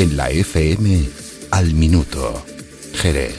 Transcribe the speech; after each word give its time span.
En 0.00 0.16
la 0.16 0.30
FM 0.30 1.10
al 1.50 1.74
minuto. 1.74 2.42
Jerez. 2.94 3.36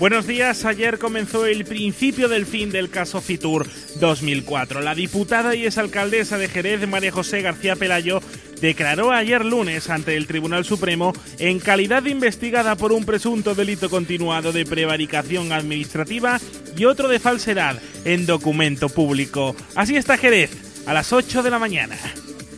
Buenos 0.00 0.26
días. 0.26 0.64
Ayer 0.64 0.98
comenzó 0.98 1.44
el 1.44 1.66
principio 1.66 2.30
del 2.30 2.46
fin 2.46 2.70
del 2.70 2.88
caso 2.88 3.20
Fitur 3.20 3.66
2004. 4.00 4.80
La 4.80 4.94
diputada 4.94 5.54
y 5.54 5.66
exalcaldesa 5.66 6.38
de 6.38 6.48
Jerez, 6.48 6.88
María 6.88 7.12
José 7.12 7.42
García 7.42 7.76
Pelayo, 7.76 8.22
declaró 8.62 9.12
ayer 9.12 9.44
lunes 9.44 9.90
ante 9.90 10.16
el 10.16 10.26
Tribunal 10.26 10.64
Supremo 10.64 11.12
en 11.38 11.58
calidad 11.58 12.02
de 12.02 12.08
investigada 12.08 12.76
por 12.76 12.92
un 12.92 13.04
presunto 13.04 13.54
delito 13.54 13.90
continuado 13.90 14.52
de 14.52 14.64
prevaricación 14.64 15.52
administrativa 15.52 16.40
y 16.78 16.86
otro 16.86 17.08
de 17.08 17.20
falsedad 17.20 17.78
en 18.06 18.24
documento 18.24 18.88
público. 18.88 19.54
Así 19.74 19.96
está 19.96 20.16
Jerez, 20.16 20.67
a 20.88 20.94
las 20.94 21.12
8 21.12 21.42
de 21.42 21.50
la 21.50 21.58
mañana. 21.58 21.96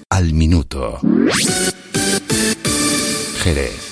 Al 0.08 0.32
minuto. 0.34 1.00
Jerez. 3.42 3.89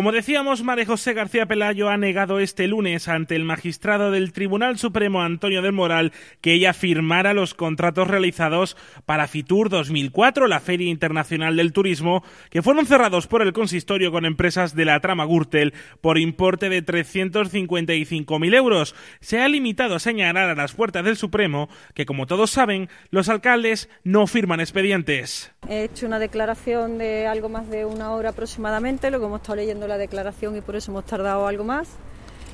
Como 0.00 0.12
decíamos, 0.12 0.62
María 0.62 0.86
José 0.86 1.12
García 1.12 1.44
Pelayo 1.44 1.90
ha 1.90 1.98
negado 1.98 2.40
este 2.40 2.66
lunes 2.66 3.06
ante 3.06 3.36
el 3.36 3.44
magistrado 3.44 4.10
del 4.10 4.32
Tribunal 4.32 4.78
Supremo 4.78 5.20
Antonio 5.20 5.60
del 5.60 5.74
Moral 5.74 6.14
que 6.40 6.54
ella 6.54 6.72
firmara 6.72 7.34
los 7.34 7.52
contratos 7.52 8.08
realizados 8.08 8.78
para 9.04 9.28
Fitur 9.28 9.68
2004, 9.68 10.46
la 10.46 10.60
Feria 10.60 10.88
Internacional 10.88 11.54
del 11.54 11.74
Turismo, 11.74 12.24
que 12.48 12.62
fueron 12.62 12.86
cerrados 12.86 13.26
por 13.26 13.42
el 13.42 13.52
consistorio 13.52 14.10
con 14.10 14.24
empresas 14.24 14.74
de 14.74 14.86
la 14.86 15.00
trama 15.00 15.26
Gürtel 15.26 15.74
por 16.00 16.16
importe 16.16 16.70
de 16.70 16.82
355.000 16.82 18.54
euros. 18.54 18.94
Se 19.20 19.42
ha 19.42 19.48
limitado 19.50 19.96
a 19.96 20.00
señalar 20.00 20.48
a 20.48 20.54
las 20.54 20.72
puertas 20.72 21.04
del 21.04 21.18
Supremo 21.18 21.68
que, 21.92 22.06
como 22.06 22.26
todos 22.26 22.50
saben, 22.50 22.88
los 23.10 23.28
alcaldes 23.28 23.90
no 24.02 24.26
firman 24.26 24.60
expedientes. 24.60 25.52
He 25.68 25.84
hecho 25.84 26.06
una 26.06 26.18
declaración 26.18 26.96
de 26.96 27.26
algo 27.26 27.50
más 27.50 27.68
de 27.68 27.84
una 27.84 28.12
hora 28.12 28.30
aproximadamente, 28.30 29.10
lo 29.10 29.20
que 29.20 29.26
hemos 29.26 29.42
estado 29.42 29.56
leyendo 29.56 29.89
la 29.90 29.98
declaración 29.98 30.56
y 30.56 30.62
por 30.62 30.76
eso 30.76 30.90
hemos 30.90 31.04
tardado 31.04 31.46
algo 31.46 31.64
más. 31.64 31.88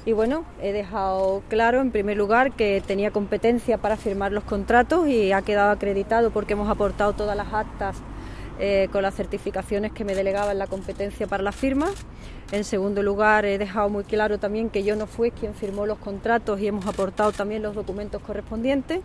Y 0.05 0.13
bueno, 0.13 0.45
he 0.63 0.73
dejado 0.73 1.43
claro 1.49 1.81
en 1.81 1.91
primer 1.91 2.17
lugar 2.17 2.53
que 2.53 2.83
tenía 2.85 3.11
competencia 3.11 3.79
para 3.79 3.97
firmar 3.97 4.33
los 4.33 4.45
contratos 4.45 5.09
y 5.09 5.33
ha 5.33 5.43
quedado 5.43 5.71
acreditado 5.71 6.31
porque 6.31 6.55
hemos 6.55 6.69
aportado 6.69 7.13
todas 7.13 7.37
las 7.37 7.53
actas 7.53 7.97
eh, 8.59 8.89
con 8.91 9.03
las 9.03 9.15
certificaciones 9.15 9.93
que 9.93 10.05
me 10.05 10.15
delegaban 10.15 10.59
la 10.59 10.67
competencia 10.67 11.27
para 11.27 11.43
la 11.43 11.53
firma. 11.53 11.89
En 12.53 12.63
segundo 12.63 13.03
lugar, 13.03 13.45
he 13.45 13.59
dejado 13.59 13.89
muy 13.89 14.05
claro 14.05 14.39
también 14.39 14.71
que 14.71 14.85
yo 14.85 14.95
no 14.95 15.09
fui 15.09 15.33
quien 15.33 15.55
firmó 15.55 15.85
los 15.85 15.99
contratos 15.99 16.61
y 16.61 16.69
hemos 16.69 16.87
aportado 16.87 17.33
también 17.33 17.63
los 17.63 17.75
documentos 17.75 18.23
correspondientes. 18.23 19.01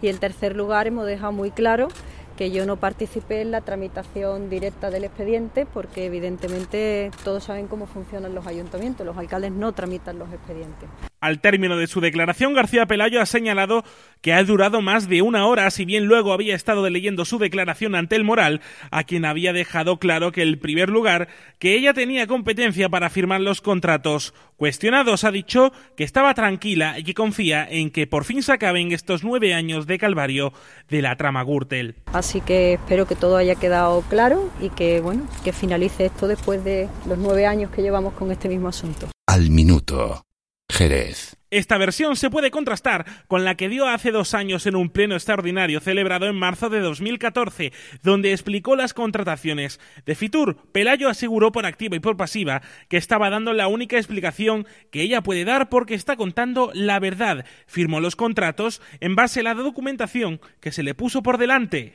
Y 0.00 0.08
en 0.08 0.18
tercer 0.18 0.56
lugar, 0.56 0.86
hemos 0.86 1.06
dejado 1.06 1.32
muy 1.32 1.50
claro 1.50 1.88
que 2.36 2.50
yo 2.50 2.66
no 2.66 2.76
participé 2.76 3.40
en 3.40 3.50
la 3.50 3.62
tramitación 3.62 4.50
directa 4.50 4.90
del 4.90 5.04
expediente 5.04 5.66
porque 5.66 6.06
evidentemente 6.06 7.10
todos 7.24 7.44
saben 7.44 7.66
cómo 7.66 7.86
funcionan 7.86 8.34
los 8.34 8.46
ayuntamientos, 8.46 9.06
los 9.06 9.16
alcaldes 9.16 9.52
no 9.52 9.72
tramitan 9.72 10.18
los 10.18 10.32
expedientes. 10.32 10.88
Al 11.20 11.40
término 11.40 11.76
de 11.76 11.86
su 11.86 12.00
declaración, 12.00 12.52
García 12.52 12.86
Pelayo 12.86 13.22
ha 13.22 13.26
señalado 13.26 13.84
que 14.20 14.32
ha 14.34 14.42
durado 14.44 14.82
más 14.82 15.08
de 15.08 15.22
una 15.22 15.46
hora, 15.46 15.70
si 15.70 15.84
bien 15.84 16.06
luego 16.06 16.32
había 16.32 16.54
estado 16.54 16.88
leyendo 16.90 17.24
su 17.24 17.38
declaración 17.38 17.94
ante 17.94 18.16
el 18.16 18.24
Moral, 18.24 18.60
a 18.90 19.04
quien 19.04 19.24
había 19.24 19.52
dejado 19.52 19.98
claro 19.98 20.30
que, 20.30 20.42
en 20.42 20.58
primer 20.58 20.90
lugar, 20.90 21.28
que 21.58 21.74
ella 21.74 21.94
tenía 21.94 22.26
competencia 22.26 22.88
para 22.88 23.08
firmar 23.08 23.40
los 23.40 23.60
contratos 23.60 24.34
cuestionados, 24.56 25.24
ha 25.24 25.30
dicho 25.30 25.72
que 25.96 26.04
estaba 26.04 26.34
tranquila 26.34 26.98
y 26.98 27.04
que 27.04 27.14
confía 27.14 27.66
en 27.68 27.90
que 27.90 28.06
por 28.06 28.24
fin 28.24 28.42
se 28.42 28.52
acaben 28.52 28.92
estos 28.92 29.24
nueve 29.24 29.54
años 29.54 29.86
de 29.86 29.98
calvario 29.98 30.52
de 30.88 31.02
la 31.02 31.16
trama 31.16 31.44
Gürtel. 31.44 31.96
Así 32.12 32.40
que 32.40 32.74
espero 32.74 33.06
que 33.06 33.16
todo 33.16 33.36
haya 33.36 33.54
quedado 33.54 34.02
claro 34.08 34.50
y 34.60 34.70
que, 34.70 35.00
bueno, 35.00 35.26
que 35.44 35.52
finalice 35.52 36.06
esto 36.06 36.28
después 36.28 36.62
de 36.64 36.88
los 37.06 37.18
nueve 37.18 37.46
años 37.46 37.70
que 37.70 37.82
llevamos 37.82 38.14
con 38.14 38.30
este 38.30 38.48
mismo 38.48 38.68
asunto. 38.68 39.08
Al 39.26 39.50
minuto. 39.50 40.22
Jerez. 40.68 41.36
Esta 41.48 41.78
versión 41.78 42.16
se 42.16 42.28
puede 42.28 42.50
contrastar 42.50 43.06
con 43.28 43.44
la 43.44 43.54
que 43.54 43.68
dio 43.68 43.86
hace 43.86 44.10
dos 44.10 44.34
años 44.34 44.66
en 44.66 44.74
un 44.74 44.90
pleno 44.90 45.14
extraordinario 45.14 45.78
celebrado 45.78 46.26
en 46.26 46.34
marzo 46.34 46.68
de 46.68 46.80
2014, 46.80 47.72
donde 48.02 48.32
explicó 48.32 48.74
las 48.74 48.92
contrataciones. 48.92 49.78
De 50.04 50.16
Fitur, 50.16 50.56
Pelayo 50.72 51.08
aseguró 51.08 51.52
por 51.52 51.64
activa 51.64 51.94
y 51.94 52.00
por 52.00 52.16
pasiva 52.16 52.62
que 52.88 52.96
estaba 52.96 53.30
dando 53.30 53.52
la 53.52 53.68
única 53.68 53.96
explicación 53.96 54.66
que 54.90 55.02
ella 55.02 55.22
puede 55.22 55.44
dar 55.44 55.68
porque 55.68 55.94
está 55.94 56.16
contando 56.16 56.72
la 56.74 56.98
verdad. 56.98 57.46
Firmó 57.66 58.00
los 58.00 58.16
contratos 58.16 58.82
en 58.98 59.14
base 59.14 59.40
a 59.40 59.44
la 59.44 59.54
documentación 59.54 60.40
que 60.60 60.72
se 60.72 60.82
le 60.82 60.94
puso 60.94 61.22
por 61.22 61.38
delante. 61.38 61.94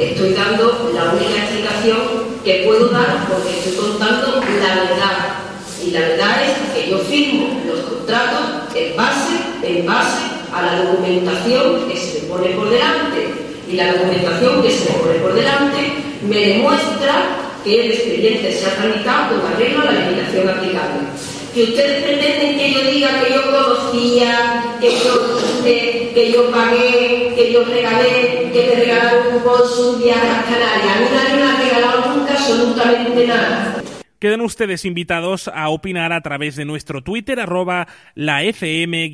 Estoy 0.00 0.32
dando 0.32 0.90
la 0.94 1.12
única 1.12 1.44
explicación 1.44 1.98
que 2.42 2.62
puedo 2.64 2.88
dar 2.88 3.28
porque 3.28 3.58
estoy 3.58 3.76
contando 3.76 4.40
la 4.40 4.74
verdad. 4.74 5.45
Y 5.84 5.90
la 5.90 6.00
verdad 6.00 6.42
es 6.44 6.74
que 6.74 6.90
yo 6.90 6.98
firmo 6.98 7.60
los 7.66 7.80
contratos 7.80 8.44
en 8.74 8.96
base, 8.96 9.36
en 9.62 9.86
base 9.86 10.22
a 10.52 10.62
la 10.62 10.82
documentación 10.82 11.88
que 11.88 11.96
se 11.96 12.22
me 12.22 12.28
pone 12.28 12.48
por 12.50 12.70
delante. 12.70 13.28
Y 13.68 13.72
la 13.72 13.92
documentación 13.92 14.62
que 14.62 14.70
se 14.70 14.92
me 14.92 14.98
pone 14.98 15.14
por 15.18 15.34
delante 15.34 15.92
me 16.28 16.40
demuestra 16.40 17.36
que 17.64 17.84
el 17.84 17.92
expediente 17.92 18.52
se 18.52 18.66
ha 18.66 18.76
tramitado 18.76 19.40
con 19.40 19.52
arreglo 19.52 19.82
a 19.82 19.86
la 19.86 19.92
legislación 19.92 20.48
aplicable. 20.48 21.00
Que 21.52 21.64
ustedes 21.64 22.04
pretenden 22.04 22.58
que 22.58 22.72
yo 22.72 22.80
diga 22.90 23.20
que 23.22 23.34
yo 23.34 23.42
conocía, 23.50 24.76
que 24.80 24.90
yo, 24.90 25.38
que, 25.64 26.12
que 26.14 26.32
yo 26.32 26.50
pagué, 26.50 27.32
que 27.34 27.52
yo 27.52 27.64
regalé, 27.64 28.50
que 28.52 28.66
me 28.70 28.84
regalaron 28.84 29.26
un 29.36 30.02
viaje 30.02 30.28
a 30.28 30.44
Canarias. 30.44 30.96
A 30.96 31.00
mí 31.00 31.06
nadie 31.12 31.36
me 31.36 31.50
ha 31.50 31.56
regalado 31.56 32.14
nunca 32.14 32.34
absolutamente 32.34 33.26
nada. 33.26 33.82
Quedan 34.26 34.40
ustedes 34.40 34.84
invitados 34.84 35.46
a 35.46 35.68
opinar 35.68 36.12
a 36.12 36.20
través 36.20 36.56
de 36.56 36.64
nuestro 36.64 37.00
Twitter 37.00 37.38
arroba 37.38 37.86
la 38.16 38.42
fm-es. 38.42 39.04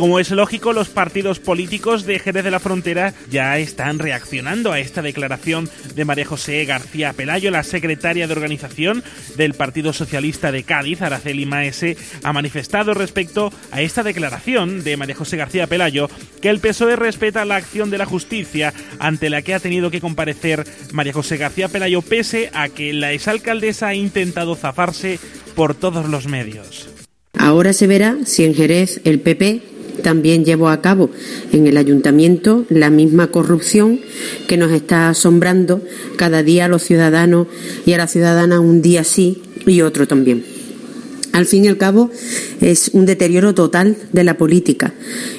Como 0.00 0.18
es 0.18 0.30
lógico, 0.30 0.72
los 0.72 0.88
partidos 0.88 1.40
políticos 1.40 2.06
de 2.06 2.18
Jerez 2.18 2.42
de 2.42 2.50
la 2.50 2.58
Frontera 2.58 3.12
ya 3.30 3.58
están 3.58 3.98
reaccionando 3.98 4.72
a 4.72 4.80
esta 4.80 5.02
declaración 5.02 5.68
de 5.94 6.06
María 6.06 6.24
José 6.24 6.64
García 6.64 7.12
Pelayo, 7.12 7.50
la 7.50 7.62
secretaria 7.62 8.26
de 8.26 8.32
organización 8.32 9.04
del 9.36 9.52
Partido 9.52 9.92
Socialista 9.92 10.52
de 10.52 10.62
Cádiz, 10.62 11.02
Araceli 11.02 11.44
Maese, 11.44 11.98
ha 12.22 12.32
manifestado 12.32 12.94
respecto 12.94 13.52
a 13.72 13.82
esta 13.82 14.02
declaración 14.02 14.84
de 14.84 14.96
María 14.96 15.16
José 15.16 15.36
García 15.36 15.66
Pelayo 15.66 16.08
que 16.40 16.48
el 16.48 16.60
PSOE 16.60 16.96
respeta 16.96 17.44
la 17.44 17.56
acción 17.56 17.90
de 17.90 17.98
la 17.98 18.06
justicia 18.06 18.72
ante 19.00 19.28
la 19.28 19.42
que 19.42 19.52
ha 19.52 19.60
tenido 19.60 19.90
que 19.90 20.00
comparecer 20.00 20.64
María 20.92 21.12
José 21.12 21.36
García 21.36 21.68
Pelayo 21.68 22.00
pese 22.00 22.48
a 22.54 22.70
que 22.70 22.94
la 22.94 23.12
exalcaldesa 23.12 23.88
ha 23.88 23.94
intentado 23.94 24.56
zafarse 24.56 25.18
por 25.54 25.74
todos 25.74 26.08
los 26.08 26.26
medios. 26.26 26.88
Ahora 27.38 27.72
se 27.72 27.86
verá 27.86 28.16
si 28.24 28.44
en 28.44 28.54
Jerez 28.54 29.00
el 29.04 29.20
PP 29.20 29.69
también 30.00 30.44
llevó 30.44 30.68
a 30.68 30.80
cabo 30.80 31.10
en 31.52 31.66
el 31.66 31.76
ayuntamiento 31.76 32.64
la 32.68 32.90
misma 32.90 33.28
corrupción 33.28 34.00
que 34.46 34.56
nos 34.56 34.72
está 34.72 35.08
asombrando 35.08 35.82
cada 36.16 36.42
día 36.42 36.66
a 36.66 36.68
los 36.68 36.82
ciudadanos 36.82 37.46
y 37.86 37.92
a 37.92 37.98
las 37.98 38.10
ciudadanas 38.10 38.60
un 38.60 38.82
día 38.82 39.04
sí 39.04 39.42
y 39.66 39.82
otro 39.82 40.06
también. 40.06 40.44
Al 41.32 41.46
fin 41.46 41.64
y 41.64 41.68
al 41.68 41.76
cabo 41.76 42.10
es 42.60 42.90
un 42.92 43.06
deterioro 43.06 43.54
total 43.54 43.96
de 44.12 44.24
la 44.24 44.36
política 44.36 44.92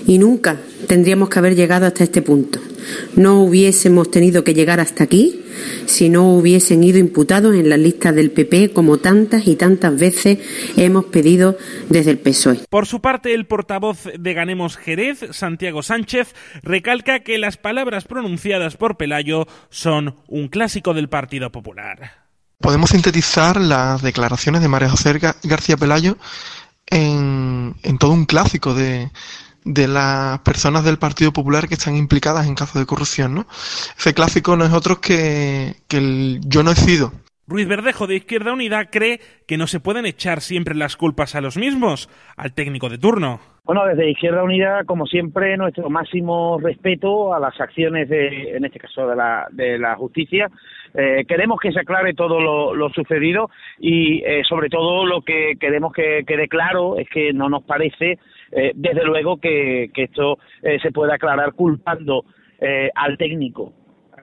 y 0.07 0.19
nunca 0.19 0.57
tendríamos 0.88 1.29
que 1.29 1.39
haber 1.39 1.55
llegado 1.55 1.85
hasta 1.85 2.03
este 2.03 2.22
punto. 2.22 2.59
No 3.15 3.41
hubiésemos 3.41 4.11
tenido 4.11 4.43
que 4.43 4.53
llegar 4.53 4.79
hasta 4.79 5.03
aquí 5.03 5.41
si 5.85 6.09
no 6.09 6.29
hubiesen 6.29 6.83
ido 6.83 6.97
imputados 6.97 7.55
en 7.55 7.69
la 7.69 7.78
lista 7.78 8.11
del 8.11 8.31
PP 8.31 8.72
como 8.73 8.97
tantas 8.97 9.47
y 9.47 9.55
tantas 9.55 9.97
veces 9.97 10.39
hemos 10.78 11.05
pedido 11.05 11.57
desde 11.89 12.11
el 12.11 12.19
PSOE. 12.19 12.61
Por 12.69 12.85
su 12.87 13.01
parte, 13.01 13.33
el 13.33 13.45
portavoz 13.45 14.05
de 14.17 14.33
Ganemos 14.33 14.78
Jerez, 14.78 15.19
Santiago 15.31 15.83
Sánchez, 15.83 16.33
recalca 16.63 17.22
que 17.22 17.37
las 17.37 17.57
palabras 17.57 18.05
pronunciadas 18.05 18.78
por 18.78 18.97
Pelayo 18.97 19.47
son 19.69 20.16
un 20.27 20.47
clásico 20.47 20.93
del 20.93 21.09
Partido 21.09 21.51
Popular. 21.51 22.22
Podemos 22.59 22.91
sintetizar 22.91 23.59
las 23.59 24.01
declaraciones 24.01 24.61
de 24.61 24.67
María 24.67 24.89
José 24.89 25.19
García 25.43 25.77
Pelayo 25.77 26.17
en, 26.85 27.75
en 27.81 27.97
todo 27.97 28.11
un 28.11 28.25
clásico 28.25 28.75
de, 28.75 29.09
de 29.63 29.87
las 29.87 30.40
personas 30.40 30.84
del 30.84 30.97
Partido 30.97 31.31
Popular 31.31 31.67
que 31.67 31.75
están 31.75 31.96
implicadas 31.96 32.47
en 32.47 32.55
casos 32.55 32.79
de 32.79 32.85
corrupción, 32.85 33.35
¿no? 33.35 33.46
Ese 33.97 34.13
clásico 34.13 34.55
no 34.55 34.66
es 34.66 34.73
otro 34.73 34.99
que, 35.02 35.75
que 35.87 35.97
el 35.97 36.40
yo 36.46 36.63
no 36.63 36.72
he 36.72 36.75
sido. 36.75 37.11
Ruiz 37.47 37.67
Verdejo 37.67 38.08
de 38.08 38.16
Izquierda 38.16 38.53
Unida 38.53 38.85
cree 38.85 39.19
que 39.46 39.58
no 39.58 39.67
se 39.67 39.81
pueden 39.81 40.05
echar 40.05 40.40
siempre 40.40 40.73
las 40.73 40.96
culpas 40.96 41.35
a 41.35 41.41
los 41.41 41.58
mismos, 41.58 42.09
al 42.37 42.53
técnico 42.53 42.87
de 42.87 42.97
turno. 42.97 43.41
Bueno, 43.63 43.85
desde 43.85 44.09
Izquierda 44.09 44.43
Unida, 44.43 44.84
como 44.85 45.05
siempre, 45.05 45.55
nuestro 45.58 45.90
máximo 45.90 46.59
respeto 46.59 47.34
a 47.34 47.40
las 47.40 47.59
acciones 47.59 48.09
de, 48.09 48.55
en 48.55 48.66
este 48.66 48.79
caso, 48.79 49.08
de 49.08 49.16
la, 49.16 49.47
de 49.52 49.78
la 49.78 49.96
justicia. 49.96 50.49
Eh, 50.93 51.25
queremos 51.28 51.59
que 51.59 51.72
se 51.72 51.79
aclare 51.79 52.13
todo 52.13 52.40
lo, 52.41 52.90
sucedido 52.90 53.49
y, 53.79 54.23
eh, 54.23 54.41
sobre 54.47 54.69
todo, 54.69 55.05
lo 55.05 55.22
que 55.22 55.53
queremos 55.59 55.93
que 55.93 56.23
quede 56.25 56.47
claro 56.47 56.97
es 56.97 57.08
que 57.09 57.34
no 57.34 57.49
nos 57.49 57.63
parece, 57.63 58.17
eh, 58.51 58.71
desde 58.75 59.03
luego, 59.03 59.37
que, 59.37 59.89
que 59.93 60.03
esto 60.03 60.39
se 60.61 60.91
pueda 60.91 61.15
aclarar 61.15 61.53
culpando 61.53 62.25
al 62.95 63.17
técnico 63.17 63.73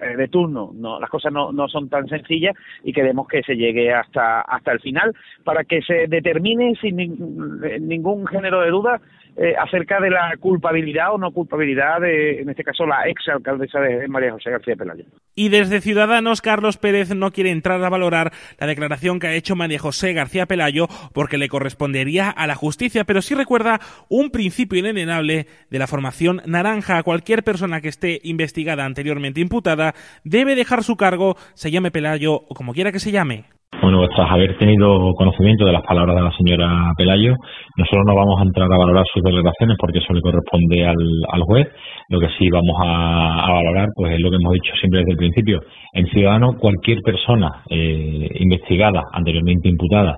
eh, 0.00 0.16
de 0.16 0.28
turno. 0.28 0.70
No, 0.74 1.00
las 1.00 1.10
cosas 1.10 1.32
no, 1.32 1.50
no 1.50 1.66
son 1.66 1.88
tan 1.88 2.06
sencillas 2.08 2.54
y 2.84 2.92
queremos 2.92 3.26
que 3.26 3.42
se 3.42 3.56
llegue 3.56 3.92
hasta, 3.92 4.42
hasta 4.42 4.70
el 4.70 4.80
final 4.80 5.12
para 5.42 5.64
que 5.64 5.82
se 5.82 6.06
determine 6.06 6.76
sin 6.80 6.96
ningún 6.96 8.26
género 8.28 8.60
de 8.60 8.70
duda 8.70 9.00
eh, 9.40 9.54
acerca 9.56 10.00
de 10.00 10.10
la 10.10 10.34
culpabilidad 10.40 11.14
o 11.14 11.18
no 11.18 11.30
culpabilidad 11.30 12.00
de, 12.00 12.40
en 12.40 12.50
este 12.50 12.64
caso, 12.64 12.84
la 12.86 13.08
ex 13.08 13.28
alcaldesa 13.28 13.78
de 13.78 14.08
María 14.08 14.32
José 14.32 14.50
García 14.50 14.74
Pelayo. 14.74 15.04
Y 15.36 15.48
desde 15.48 15.80
Ciudadanos, 15.80 16.42
Carlos 16.42 16.76
Pérez 16.76 17.14
no 17.14 17.30
quiere 17.30 17.52
entrar 17.52 17.84
a 17.84 17.88
valorar 17.88 18.32
la 18.58 18.66
declaración 18.66 19.20
que 19.20 19.28
ha 19.28 19.34
hecho 19.34 19.54
María 19.54 19.78
José 19.78 20.12
García 20.12 20.46
Pelayo 20.46 20.88
porque 21.14 21.38
le 21.38 21.48
correspondería 21.48 22.30
a 22.30 22.48
la 22.48 22.56
justicia, 22.56 23.04
pero 23.04 23.22
sí 23.22 23.36
recuerda 23.36 23.78
un 24.08 24.30
principio 24.30 24.80
inenenable 24.80 25.46
de 25.70 25.78
la 25.78 25.86
formación 25.86 26.42
naranja. 26.44 27.04
Cualquier 27.04 27.44
persona 27.44 27.80
que 27.80 27.88
esté 27.88 28.18
investigada 28.24 28.84
anteriormente 28.84 29.40
imputada 29.40 29.94
debe 30.24 30.56
dejar 30.56 30.82
su 30.82 30.96
cargo, 30.96 31.36
se 31.54 31.70
llame 31.70 31.92
Pelayo 31.92 32.34
o 32.34 32.54
como 32.54 32.74
quiera 32.74 32.90
que 32.90 32.98
se 32.98 33.12
llame. 33.12 33.44
Bueno, 33.80 34.06
tras 34.08 34.30
haber 34.30 34.58
tenido 34.58 35.12
conocimiento 35.14 35.64
de 35.64 35.72
las 35.72 35.82
palabras 35.82 36.16
de 36.16 36.22
la 36.22 36.32
señora 36.32 36.92
Pelayo, 36.96 37.34
nosotros 37.76 38.04
no 38.06 38.14
vamos 38.14 38.40
a 38.40 38.42
entrar 38.42 38.66
a 38.70 38.76
valorar 38.76 39.04
sus 39.12 39.22
declaraciones 39.22 39.76
porque 39.78 39.98
eso 40.00 40.12
le 40.12 40.20
corresponde 40.20 40.84
al, 40.84 40.96
al 41.30 41.42
juez. 41.42 41.68
Lo 42.08 42.18
que 42.18 42.28
sí 42.38 42.50
vamos 42.50 42.76
a, 42.84 43.52
valorar, 43.52 43.88
pues 43.94 44.14
es 44.14 44.20
lo 44.20 44.30
que 44.30 44.36
hemos 44.36 44.52
dicho 44.54 44.74
siempre 44.80 45.00
desde 45.00 45.12
el 45.12 45.16
principio. 45.16 45.60
En 45.92 46.06
Ciudadano, 46.06 46.58
cualquier 46.58 46.98
persona 47.02 47.62
eh, 47.70 48.28
investigada, 48.40 49.02
anteriormente 49.12 49.68
imputada, 49.68 50.16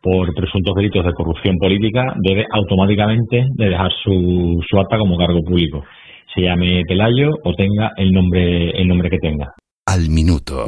por 0.00 0.32
presuntos 0.34 0.74
delitos 0.76 1.04
de 1.04 1.12
corrupción 1.12 1.56
política, 1.58 2.14
debe 2.26 2.46
automáticamente 2.52 3.44
de 3.56 3.68
dejar 3.68 3.90
su, 4.02 4.62
su 4.66 4.78
acta 4.78 4.98
como 4.98 5.18
cargo 5.18 5.40
público. 5.40 5.84
Se 6.34 6.42
llame 6.42 6.82
Pelayo 6.86 7.30
o 7.44 7.52
tenga 7.54 7.90
el 7.96 8.12
nombre, 8.12 8.70
el 8.70 8.88
nombre 8.88 9.10
que 9.10 9.18
tenga. 9.18 9.46
Al 9.90 10.08
minuto. 10.08 10.66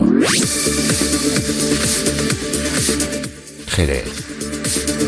Jerez. 3.69 5.01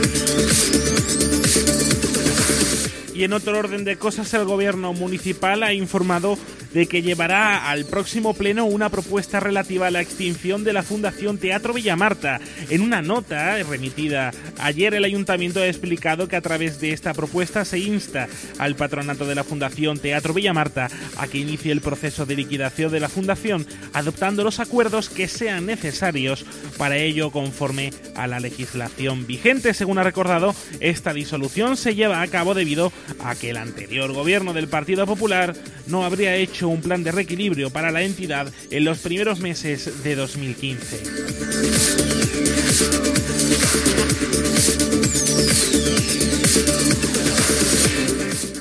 En 3.24 3.32
otro 3.32 3.58
orden 3.58 3.84
de 3.84 3.96
cosas, 3.96 4.34
el 4.34 4.44
gobierno 4.44 4.92
municipal 4.92 5.62
ha 5.62 5.72
informado 5.72 6.38
de 6.74 6.86
que 6.86 7.00
llevará 7.00 7.70
al 7.70 7.86
próximo 7.86 8.34
pleno 8.34 8.66
una 8.66 8.90
propuesta 8.90 9.40
relativa 9.40 9.86
a 9.86 9.90
la 9.90 10.02
extinción 10.02 10.62
de 10.62 10.74
la 10.74 10.82
Fundación 10.82 11.38
Teatro 11.38 11.72
Villamarta. 11.72 12.38
En 12.68 12.82
una 12.82 13.00
nota 13.00 13.56
remitida 13.62 14.32
ayer, 14.58 14.92
el 14.92 15.04
ayuntamiento 15.04 15.60
ha 15.60 15.68
explicado 15.68 16.28
que 16.28 16.36
a 16.36 16.42
través 16.42 16.80
de 16.80 16.92
esta 16.92 17.14
propuesta 17.14 17.64
se 17.64 17.78
insta 17.78 18.28
al 18.58 18.74
patronato 18.74 19.24
de 19.24 19.36
la 19.36 19.44
Fundación 19.44 19.98
Teatro 19.98 20.34
Villamarta 20.34 20.90
a 21.16 21.26
que 21.26 21.38
inicie 21.38 21.72
el 21.72 21.80
proceso 21.80 22.26
de 22.26 22.36
liquidación 22.36 22.92
de 22.92 23.00
la 23.00 23.08
fundación, 23.08 23.66
adoptando 23.94 24.44
los 24.44 24.60
acuerdos 24.60 25.08
que 25.08 25.28
sean 25.28 25.64
necesarios 25.64 26.44
para 26.76 26.98
ello 26.98 27.30
conforme 27.30 27.90
a 28.16 28.26
la 28.26 28.40
legislación 28.40 29.26
vigente. 29.26 29.72
Según 29.72 29.96
ha 29.96 30.02
recordado, 30.02 30.54
esta 30.80 31.14
disolución 31.14 31.78
se 31.78 31.94
lleva 31.94 32.20
a 32.20 32.26
cabo 32.26 32.52
debido 32.52 32.92
a 33.20 33.34
que 33.34 33.50
el 33.50 33.56
anterior 33.56 34.12
gobierno 34.12 34.52
del 34.52 34.68
Partido 34.68 35.06
Popular 35.06 35.54
no 35.86 36.04
habría 36.04 36.36
hecho 36.36 36.68
un 36.68 36.80
plan 36.80 37.02
de 37.04 37.12
reequilibrio 37.12 37.70
para 37.70 37.90
la 37.90 38.02
entidad 38.02 38.52
en 38.70 38.84
los 38.84 38.98
primeros 38.98 39.40
meses 39.40 40.02
de 40.02 40.14
2015. 40.14 42.04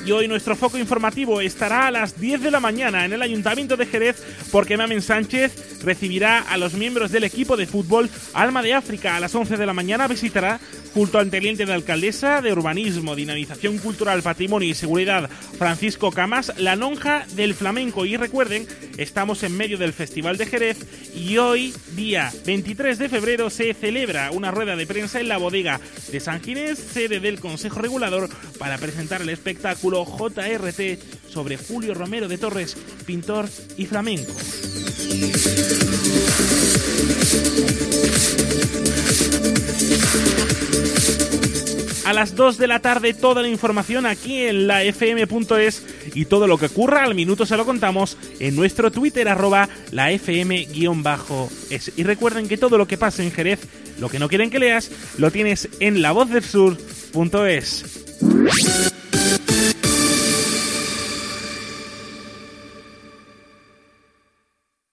Y 0.06 0.12
hoy 0.12 0.28
nuestro 0.28 0.54
foco 0.54 0.76
informativo 0.76 1.40
estará 1.40 1.86
a 1.86 1.90
las 1.90 2.20
10 2.20 2.42
de 2.42 2.50
la 2.50 2.60
mañana 2.60 3.06
en 3.06 3.14
el 3.14 3.22
Ayuntamiento 3.22 3.76
de 3.78 3.86
Jerez 3.86 4.22
porque 4.52 4.76
Mamen 4.76 5.00
Sánchez 5.00 5.82
recibirá 5.82 6.40
a 6.40 6.58
los 6.58 6.74
miembros 6.74 7.10
del 7.10 7.24
equipo 7.24 7.56
de 7.56 7.66
fútbol 7.66 8.10
Alma 8.34 8.62
de 8.62 8.74
África. 8.74 9.16
A 9.16 9.20
las 9.20 9.34
11 9.34 9.56
de 9.56 9.64
la 9.64 9.72
mañana 9.72 10.06
visitará 10.06 10.60
junto 10.92 11.18
al 11.18 11.30
teniente 11.30 11.64
de 11.64 11.72
alcaldesa 11.72 12.42
de 12.42 12.52
Urbanismo, 12.52 13.16
Dinamización 13.16 13.78
Cultural, 13.78 14.22
Patrimonio 14.22 14.68
y 14.68 14.74
Seguridad, 14.74 15.30
Francisco 15.58 16.12
Camas, 16.12 16.52
la 16.58 16.76
lonja 16.76 17.26
del 17.34 17.54
flamenco. 17.54 18.04
Y 18.04 18.16
recuerden, 18.16 18.66
estamos 18.98 19.42
en 19.42 19.56
medio 19.56 19.78
del 19.78 19.94
Festival 19.94 20.36
de 20.36 20.46
Jerez 20.46 20.78
y 21.14 21.38
hoy, 21.38 21.74
día 21.96 22.30
23 22.44 22.98
de 22.98 23.08
febrero, 23.08 23.48
se 23.48 23.72
celebra 23.72 24.30
una 24.32 24.50
rueda 24.50 24.76
de 24.76 24.86
prensa 24.86 25.18
en 25.18 25.28
la 25.28 25.38
bodega 25.38 25.80
de 26.12 26.20
San 26.20 26.42
Ginés, 26.42 26.78
sede 26.78 27.20
del 27.20 27.40
Consejo 27.40 27.80
Regulador, 27.80 28.28
para 28.58 28.78
presentar 28.78 29.22
el 29.22 29.30
espectáculo 29.30 29.93
JRT 30.02 31.30
sobre 31.30 31.56
Julio 31.56 31.94
Romero 31.94 32.26
de 32.26 32.38
Torres, 32.38 32.76
pintor 33.06 33.48
y 33.76 33.86
flamenco. 33.86 34.32
A 42.04 42.12
las 42.12 42.36
2 42.36 42.58
de 42.58 42.66
la 42.66 42.80
tarde 42.80 43.14
toda 43.14 43.40
la 43.40 43.48
información 43.48 44.04
aquí 44.04 44.42
en 44.42 44.66
la 44.66 44.84
fm.es 44.84 45.82
y 46.14 46.26
todo 46.26 46.46
lo 46.46 46.58
que 46.58 46.66
ocurra 46.66 47.02
al 47.02 47.14
minuto 47.14 47.46
se 47.46 47.56
lo 47.56 47.64
contamos 47.64 48.18
en 48.40 48.54
nuestro 48.56 48.92
Twitter 48.92 49.26
arroba 49.26 49.70
la 49.90 50.12
fm-es. 50.12 51.92
Y 51.96 52.02
recuerden 52.02 52.46
que 52.46 52.58
todo 52.58 52.76
lo 52.76 52.86
que 52.86 52.98
pasa 52.98 53.22
en 53.22 53.32
Jerez, 53.32 53.60
lo 53.98 54.10
que 54.10 54.18
no 54.18 54.28
quieren 54.28 54.50
que 54.50 54.58
leas, 54.58 54.90
lo 55.16 55.30
tienes 55.30 55.70
en 55.80 56.02
la 56.02 56.12
voz 56.12 56.28
del 56.28 56.44
sur.es. 56.44 57.84